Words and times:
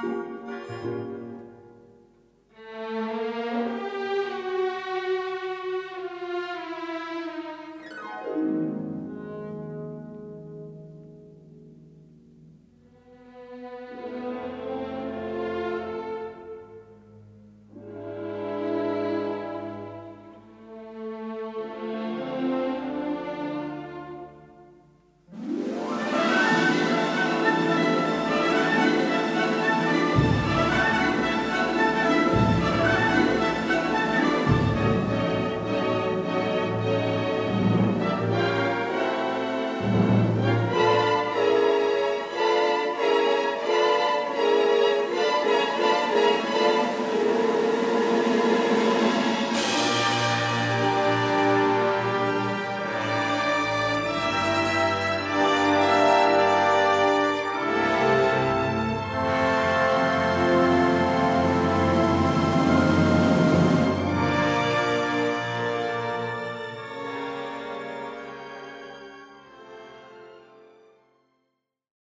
Música 0.00 1.07